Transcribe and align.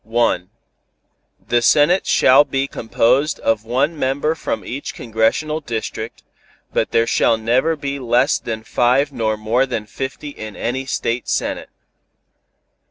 The 1.47 1.61
Senate 1.61 2.07
shall 2.07 2.43
be 2.43 2.65
composed 2.67 3.39
of 3.41 3.65
one 3.65 3.95
member 3.99 4.33
from 4.33 4.65
each 4.65 4.95
congressional 4.95 5.59
district, 5.59 6.23
but 6.73 6.89
there 6.89 7.05
shall 7.05 7.37
never 7.37 7.75
be 7.75 7.99
less 7.99 8.39
than 8.39 8.63
five 8.63 9.11
nor 9.11 9.37
more 9.37 9.67
than 9.67 9.85
fifty 9.85 10.29
in 10.29 10.55
any 10.55 10.87
State 10.87 11.29
Senate. 11.29 11.69